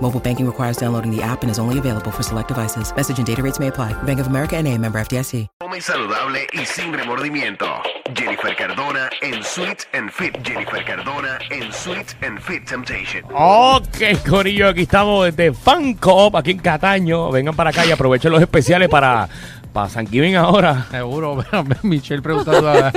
[0.00, 2.94] Mobile banking requires downloading the app and is only available for select devices.
[2.94, 3.94] Message and data rates may apply.
[4.04, 5.46] Bank of America and a member FDIC.
[5.60, 7.66] Come saludable y sin remordimiento.
[8.14, 10.36] Jennifer Cardona en Sweet and Fit.
[10.46, 13.24] Jennifer Cardona en Sweet and Fit Temptation.
[13.32, 17.30] Ok, Corillo, aquí estamos desde Fancop, aquí en Cataño.
[17.30, 19.28] Vengan para acá y aprovechen los especiales para,
[19.72, 20.86] para San Giving ahora.
[20.90, 22.92] Seguro, pero Michelle preguntando, a-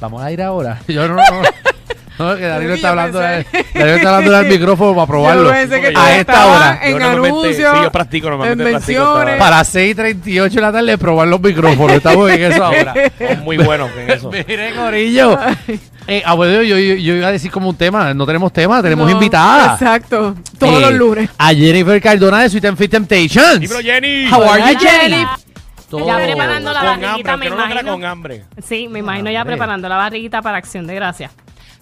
[0.00, 0.80] ¿vamos a ir ahora?
[0.88, 1.42] Yo no, no.
[2.18, 3.44] No, que Danilo está hablando, Danilo
[3.96, 5.44] está hablando al micrófono para probarlo.
[5.44, 6.80] Yo pensé que A esta hora.
[6.82, 7.56] En anuncios.
[7.56, 9.34] sí, yo practico, normalmente en practico menciones.
[9.34, 11.96] esta- Para 6.38 de la tarde probar los micrófonos.
[11.96, 12.94] Estamos en eso ahora.
[13.44, 14.30] Muy buenos en eso.
[14.30, 15.38] Miren, Corillo.
[16.06, 18.12] Eh, abuelo, yo, yo, yo iba a decir como un tema.
[18.14, 19.74] No tenemos tema, tenemos No, invitada.
[19.74, 20.34] Exacto.
[20.58, 21.30] Todos Eh, los lunes.
[21.38, 23.60] A Jennifer Cardona de Sweet and Fit Temptations.
[23.60, 24.26] Dímelo, Jenny.
[24.32, 25.14] How are you, Jenny?
[25.14, 25.26] Jenny.
[25.90, 27.92] Todo- Ya preparando la con barriguita, hambre, me no imagino.
[27.92, 28.44] con hambre.
[28.66, 29.56] Sí, me imagino ya Hombre.
[29.56, 31.30] preparando la barriguita para Acción de Gracias.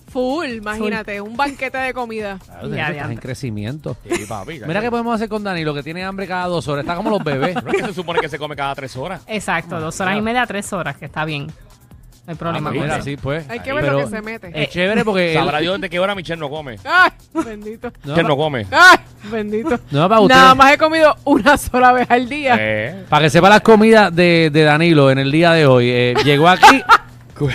[0.08, 1.20] Full, imagínate.
[1.20, 2.38] Un banquete de comida.
[2.46, 3.14] Claro, Ya, estás diantre.
[3.14, 3.96] en crecimiento.
[4.10, 4.60] Sí, papi.
[4.66, 6.84] Mira qué podemos hacer con Danilo, que tiene hambre cada dos horas.
[6.84, 7.54] Está como los bebés.
[7.64, 9.22] No es que se supone que se come cada tres horas.
[9.26, 11.46] Exacto, dos horas y media, tres horas, que está bien.
[11.48, 13.04] No hay problema Ah, con Mira, eso.
[13.04, 13.48] sí, pues.
[13.48, 14.50] Hay que ver pero- lo que se mete.
[14.62, 15.32] Es chévere porque...
[15.32, 16.76] él- Sabrá Dios de qué hora Michelle no come.
[16.84, 17.10] ¡Ay!
[17.44, 17.92] Bendito.
[18.02, 18.66] No, Michelle no come.
[18.72, 18.98] ¡Ay!
[19.30, 19.78] Bendito.
[19.92, 20.34] No, para usted.
[20.34, 22.56] Nada más he comido una sola vez al día.
[22.58, 25.88] Eh, Para que sepa las comidas de, de Danilo en el día de hoy.
[25.90, 26.82] eh, llegó aquí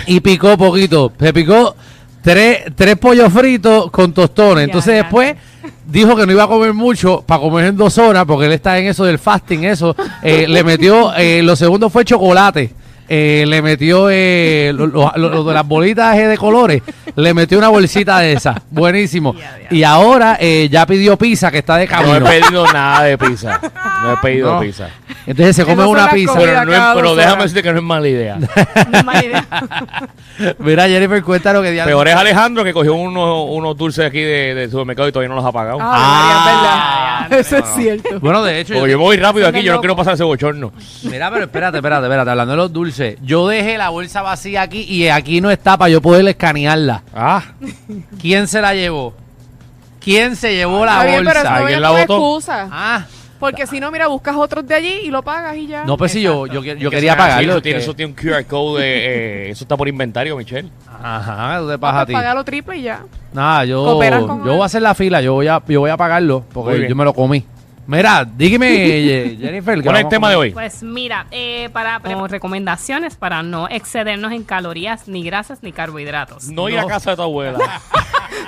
[0.06, 1.12] y picó poquito.
[1.18, 1.76] Se picó
[2.22, 4.64] tres, tres pollos fritos con tostones.
[4.64, 5.02] Entonces ya.
[5.02, 5.34] después
[5.86, 8.78] dijo que no iba a comer mucho para comer en dos horas porque él está
[8.78, 9.94] en eso del fasting, eso.
[10.22, 12.72] Eh, le metió, eh, lo segundo fue chocolate.
[13.14, 16.80] Eh, le metió eh, lo, lo- lo- lo de las bolitas eh, de colores,
[17.14, 19.34] le metió una bolsita de esas, buenísimo.
[19.70, 22.24] Y ahora eh, ya pidió pizza que está de no he camino.
[22.26, 23.60] pedido nada de pizza.
[24.02, 24.60] No he pedido No.
[24.60, 24.88] pizza.
[25.26, 26.32] Entonces se come Esas son una las pizza.
[26.32, 26.50] comidas.
[26.54, 27.44] Pero, no es- cada pero dos déjame horas.
[27.52, 28.36] decirte que no es mala idea.
[28.38, 29.46] No es mala idea.
[30.58, 34.54] Mira, Jennifer, cuéntanos que día Peor es Alejandro que cogió unos, unos dulces aquí de,
[34.54, 35.78] de supermercado y todavía no los ha pagado.
[35.80, 37.40] Ah, María, es Ah, verdad.
[37.40, 38.20] Eso es cierto.
[38.20, 40.72] Bueno, de hecho, Porque yo- me voy rápido aquí, yo no quiero pasar ese bochorno.
[41.04, 43.01] mira, pero espérate, espérate, espérate, hablando de los dulces.
[43.22, 47.02] Yo dejé la bolsa vacía aquí y aquí no está para yo poder escanearla.
[47.14, 47.42] Ah,
[48.20, 49.14] ¿Quién se la llevó?
[50.00, 51.50] ¿Quién se llevó la Está bien, pero eso bolsa?
[51.50, 52.14] no ¿Alguien viene la con botó?
[52.16, 52.68] excusa.
[52.72, 53.06] Ah,
[53.38, 55.84] Porque si no, mira, buscas otros de allí y lo pagas y ya.
[55.84, 57.52] no, pues sí, yo, yo, yo que quería eso es así, pagarlo.
[57.52, 60.68] Eso tiene, que- eso tiene un QR code, eh, eh, eso está por inventario, Michelle.
[61.02, 62.12] Ajá, ¿tú te pasa a ti?
[62.12, 63.00] Págalo triple y ya.
[63.32, 64.50] Nada, yo, Cooperas con yo él.
[64.56, 66.88] voy a hacer la fila, yo voy a, yo voy a pagarlo Muy porque bien.
[66.90, 67.44] yo me lo comí.
[67.86, 69.82] Mira, dígame, Jennifer.
[69.82, 70.50] ¿Cuál es el tema de hoy?
[70.52, 76.44] Pues mira, eh, para como recomendaciones para no excedernos en calorías, ni grasas, ni carbohidratos.
[76.48, 77.58] No ir a casa de tu abuela.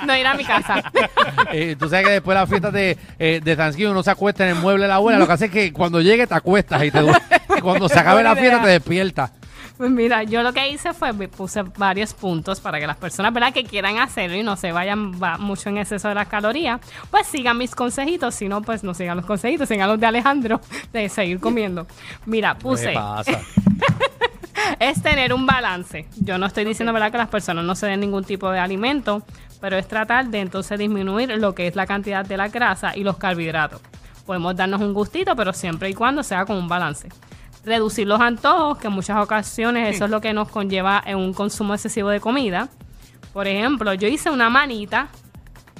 [0.05, 0.83] No ir a mi casa.
[1.51, 4.43] Eh, tú sabes que después de las fiestas de, eh, de Thanksgiving uno se acuesta
[4.43, 5.19] en el mueble de la abuela.
[5.19, 7.21] Lo que hace es que cuando llegue te acuestas y te duermes.
[7.61, 9.31] Cuando se acabe la fiesta te despiertas.
[9.77, 13.33] Pues mira, yo lo que hice fue me puse varios puntos para que las personas
[13.33, 13.51] ¿verdad?
[13.53, 16.79] que quieran hacerlo y no se vayan va- mucho en exceso de las calorías,
[17.11, 18.35] pues sigan mis consejitos.
[18.35, 20.61] Si no, pues no sigan los consejitos, sigan los de Alejandro
[20.93, 21.87] de seguir comiendo.
[22.25, 23.41] Mira, ¿Qué puse pasa?
[24.79, 26.07] es tener un balance.
[26.21, 27.11] Yo no estoy diciendo ¿verdad?
[27.11, 29.23] que las personas no se den ningún tipo de alimento,
[29.59, 33.03] pero es tratar de entonces disminuir lo que es la cantidad de la grasa y
[33.03, 33.81] los carbohidratos.
[34.25, 37.09] Podemos darnos un gustito, pero siempre y cuando sea con un balance.
[37.65, 41.33] Reducir los antojos, que en muchas ocasiones eso es lo que nos conlleva en un
[41.33, 42.69] consumo excesivo de comida.
[43.33, 45.07] Por ejemplo, yo hice una manita,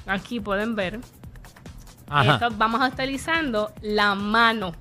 [0.07, 0.99] aquí pueden ver,
[2.09, 2.33] Ajá.
[2.33, 4.73] esto vamos a utilizando la mano,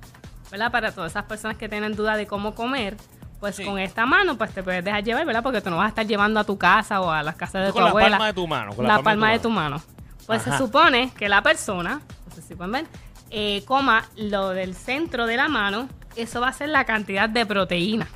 [0.51, 0.71] ¿verdad?
[0.71, 2.97] Para todas esas personas que tienen duda de cómo comer,
[3.39, 5.43] pues con esta mano pues te puedes dejar llevar, ¿verdad?
[5.43, 7.73] Porque tú no vas a estar llevando a tu casa o a las casas de
[7.73, 8.09] tu la abuela.
[8.11, 9.81] palma de tu mano, con la, palma de tu mano.
[10.25, 10.57] Pues Ajá.
[10.57, 12.87] se supone que la persona, no sé si pueden ver,
[13.29, 17.45] eh, coma lo del centro de la mano, eso va a ser la cantidad de
[17.45, 18.07] proteína.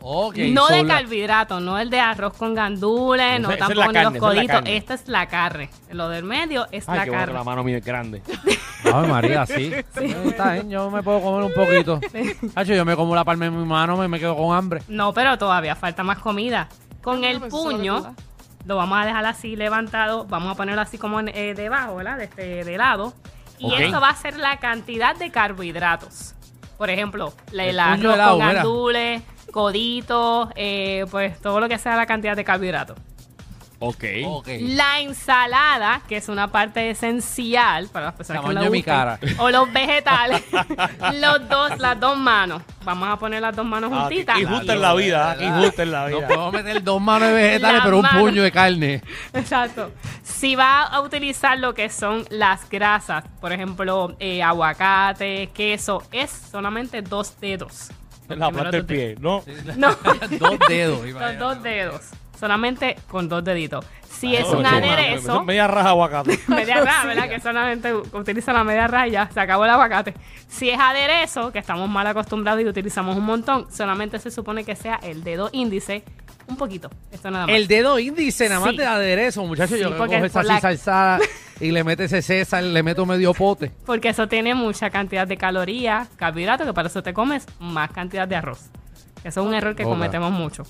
[0.00, 4.02] No de carbohidratos, no el de arroz con gandules, no Esa- esa es tampoco carne,
[4.04, 4.62] los es coditos.
[4.64, 5.70] Esta es la carne.
[5.90, 7.38] Lo del medio es Ay, la qué bueno que carne.
[7.38, 8.22] la mano mía es grande.
[8.84, 9.72] Ay, María, sí.
[9.74, 12.00] Está bien, yo me puedo comer un poquito.
[12.54, 14.82] Hacho, yo me como la palma en mi mano y me quedo con hambre.
[14.88, 16.68] No, pero todavía falta más comida.
[17.02, 18.14] Con el eso lo que puño,
[18.66, 22.16] lo vamos a dejar así levantado, vamos a ponerlo así como en- eh, debajo, ¿verdad?
[22.18, 23.14] De, este, de lado.
[23.58, 23.80] Y Ok.
[23.80, 26.34] esto va a ser la cantidad de carbohidratos.
[26.78, 28.52] Por ejemplo, la- El el arroz con mira.
[28.54, 32.96] gandules, coditos, eh, pues todo lo que sea la cantidad de carbohidratos.
[33.80, 34.02] Ok.
[34.60, 38.78] La ensalada, que es una parte esencial para las personas que Tamaño la de mi
[38.78, 39.18] gusten, cara.
[39.38, 40.42] O los vegetales.
[41.20, 42.62] los dos, las dos manos.
[42.84, 44.34] Vamos a poner las dos manos Ah, juntitas.
[44.36, 46.26] Aquí justo en la vida, aquí justo en la No vida.
[46.28, 48.20] puedo meter dos manos de vegetales, La pero un mano.
[48.20, 49.02] puño de carne.
[49.32, 49.92] Exacto.
[50.24, 56.30] Si va a utilizar lo que son las grasas, por ejemplo, eh, aguacate, queso, es
[56.50, 57.90] solamente dos dedos.
[58.28, 59.42] La planta del pie, ¿no?
[59.76, 59.88] No,
[60.38, 61.06] dos dedos.
[61.06, 62.00] los dos dedos.
[62.38, 63.84] Solamente con dos deditos.
[64.08, 65.44] Si es un aderezo.
[65.44, 66.38] Media raja aguacate.
[66.48, 67.28] media raja, ¿verdad?
[67.28, 70.14] Que solamente utiliza la media raya, se acabó el aguacate.
[70.48, 74.74] Si es aderezo, que estamos mal acostumbrados y utilizamos un montón, solamente se supone que
[74.76, 76.02] sea el dedo índice,
[76.48, 76.90] un poquito.
[77.12, 77.54] Esto nada más.
[77.54, 78.76] El dedo índice, nada más Sí.
[78.78, 79.76] de aderezo, muchachos.
[79.76, 81.18] Sí, yo cojo esa así la- salsada
[81.60, 83.70] y le mete ese César, le meto medio pote.
[83.86, 88.26] Porque eso tiene mucha cantidad de calorías, carbohidratos, que para eso te comes más cantidad
[88.26, 88.70] de arroz.
[89.24, 90.64] Eso es un error que cometemos mucho.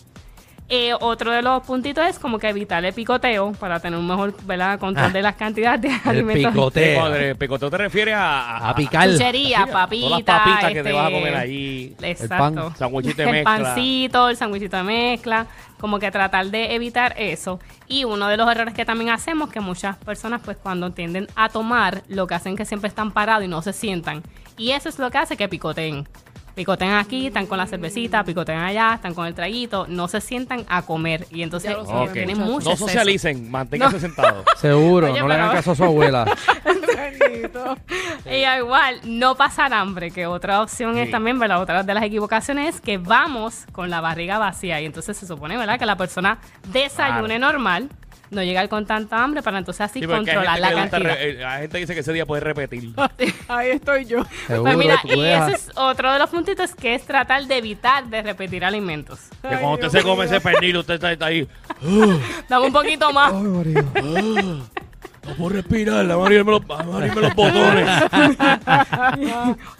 [0.70, 4.34] Eh, otro de los puntitos es como que evitar el picoteo para tener un mejor
[4.44, 4.78] ¿verdad?
[4.78, 5.10] control Ah.
[5.10, 6.52] de las cantidades de El alimentos.
[6.52, 7.00] picoteo.
[7.00, 9.08] Cuando picoteo te refieres a, A picar.
[9.10, 10.08] Chuchería, papita.
[10.08, 11.96] Todas las papitas que te este, vas a comer allí.
[12.02, 12.36] Exacto.
[12.38, 12.76] pan.
[12.76, 13.56] Sanguichito de el mezcla.
[13.56, 15.46] pancito, el sanguichito de mezcla,
[15.80, 17.60] como que tratar de evitar eso.
[17.86, 21.48] Y uno de los errores que también hacemos, que muchas personas pues cuando tienden a
[21.48, 24.22] tomar, lo que hacen que siempre están parados y no se sientan.
[24.58, 26.06] Y eso es lo que hace que picoteen.
[26.58, 30.64] Picotean aquí, están con la cervecita, picotean allá, están con el traguito, no se sientan
[30.68, 31.24] a comer.
[31.30, 32.12] Y entonces Ya lo Ok.
[32.12, 32.52] tienen muchachos.
[32.52, 32.86] mucho No exceso.
[32.88, 34.44] socialicen, manténganse sentados.
[34.60, 36.24] Seguro, Oye, no le hagan pero- caso a su abuela.
[37.20, 37.76] Bendito.
[38.26, 41.00] Y igual, no pasar hambre, que otra opción Sí.
[41.02, 41.62] es también, ¿verdad?
[41.62, 44.80] Otra de las equivocaciones es que vamos con la barriga vacía.
[44.80, 45.78] Y entonces se supone, ¿verdad?
[45.78, 46.38] Que la persona
[46.72, 47.88] desayune normal,
[48.30, 51.20] no llegar con tanta hambre para entonces así Sí, hay controlar la cantidad.
[51.22, 52.92] eh, La gente dice que ese día puede repetir.
[53.48, 54.24] Ahí estoy yo.
[54.46, 55.48] Seguro, Pues mira, y dejas.
[55.54, 59.20] ese es otro de los puntitos que es tratar de evitar de repetir alimentos.
[59.42, 61.48] Que cuando usted se come ese pernil, usted está, está ahí.
[62.48, 63.32] Dame un poquito más.
[63.32, 67.88] No puedo respirar, abrirme los, abrirme los botones.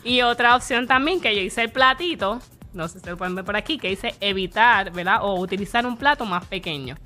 [0.05, 2.41] Y otra opción también que yo hice el platito,
[2.75, 5.19] no sé si lo pueden ver por aquí, que dice evitar, ¿verdad?
[5.23, 6.97] O utilizar un plato más pequeño.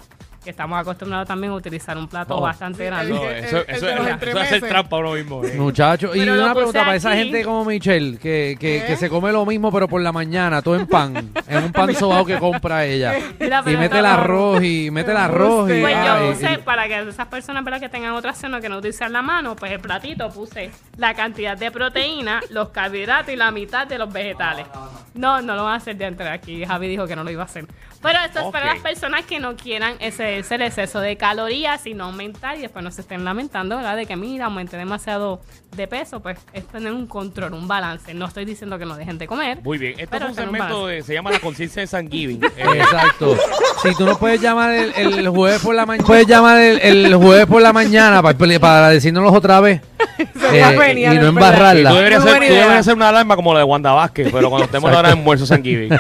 [0.42, 2.40] Que estamos acostumbrados también a utilizar un plato No.
[2.40, 3.12] bastante grande.
[3.14, 4.68] No, El- eso, el- el eso, de los eso es hacer entremeses.
[4.68, 5.44] trampa uno mismo.
[5.44, 5.54] eh.
[5.56, 7.18] Muchachos, y Pero lo una puse pregunta para esa aquí.
[7.18, 10.74] gente como Michelle, que, que, que se come lo mismo pero por la mañana, todo
[10.74, 13.14] en pan, en un pan sobao que compra ella.
[13.38, 16.34] Mira, Y pero mete el arroz y mete el arroz y, Pues ay, yo y-
[16.34, 17.78] puse, para que esas personas ¿verdad?
[17.80, 21.56] que tengan otra o que no utilizan la mano, pues el platito puse la cantidad
[21.56, 24.66] de proteína, los carbohidratos y la mitad de los vegetales.
[25.14, 26.64] No, no lo van a hacer de entre aquí.
[26.64, 27.66] Javi dijo que no lo iba a hacer.
[28.00, 28.72] Pero esto es para Ok.
[28.74, 32.84] las personas que no quieran ese, ese exceso de calorías y no aumentar y después
[32.84, 33.96] no se estén lamentando, ¿verdad?
[33.96, 35.40] De que mira, aumenté demasiado
[35.76, 38.12] de peso, pues es tener un control, un balance.
[38.14, 39.62] No estoy diciendo que no dejen de comer.
[39.62, 39.94] Muy bien.
[39.98, 42.42] Esto Pero es un segmento de, se llama la conciencia de San Giving.
[42.56, 43.36] Eh, Exacto.
[43.82, 47.14] Si tú no puedes llamar el, el jueves por la mañana, puedes llamar el, el
[47.16, 49.80] jueves por la mañana para, para decírnoslos otra vez
[50.18, 51.92] eh, y no tú embarrarla.
[51.92, 55.10] deberías, tú deberías hacer una alarma como la de Wanda Vázquez, pero cuando estemos ahora
[55.10, 55.90] en almuerzo San Giving.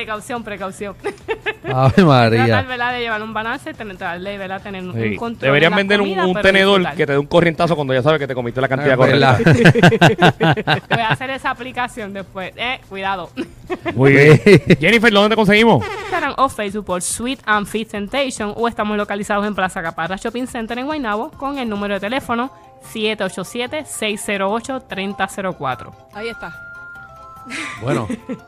[0.00, 0.96] Precaución, precaución.
[1.64, 2.62] Ave Tratar, María.
[2.62, 2.92] ¿verdad?
[2.94, 4.62] De llevar un balance, tratar de ¿verdad?
[4.62, 5.14] tener un Sí.
[5.16, 5.46] control.
[5.48, 6.96] Deberían vender un, comida, un pero tenedor disfrutar.
[6.96, 9.38] que te dé un corrientazo cuando ya sabes que te comiste la cantidad Es correcta.
[10.90, 12.52] Voy a hacer esa aplicación después.
[12.56, 13.28] Eh, cuidado.
[13.94, 14.40] Muy bien.
[14.80, 15.84] Jennifer, ¿dónde te conseguimos?
[15.84, 20.46] Instagram o Facebook por Sweet and Fit Temptation o estamos localizados en Plaza Caparra Shopping
[20.46, 22.50] Center en Guaynabo con el número de teléfono
[22.94, 25.90] 787-608-3004.
[26.14, 26.54] Ahí está.
[27.82, 28.06] Bueno,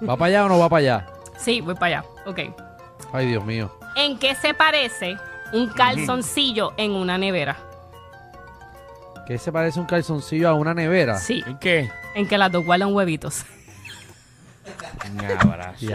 [0.09, 1.07] ¿va para allá o no va para allá?
[1.43, 2.05] Sí, voy para allá.
[2.27, 2.39] Ok.
[3.13, 3.71] Ay, Dios mío.
[3.97, 5.17] ¿En qué se parece
[5.53, 7.57] un calzoncillo en una nevera?
[9.27, 11.19] ¿Qué se parece un calzoncillo a una nevera?
[11.19, 11.91] Sí, ¿En qué?
[12.15, 13.45] en que las dos guardan huevitos.
[15.11, 15.87] Un abrazo.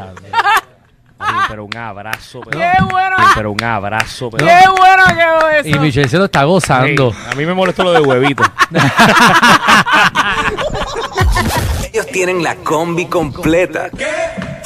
[1.49, 2.41] Pero un abrazo.
[2.41, 3.15] Pero, ¡Qué bueno!
[3.17, 4.29] Ay, pero un abrazo.
[4.29, 5.67] Pero, ¡Qué bueno quedó eso!
[5.69, 7.11] Y Michelle se lo está gozando.
[7.11, 8.43] Sí, a mí me molestó lo de huevito.
[11.91, 13.89] Ellos tienen la combi completa.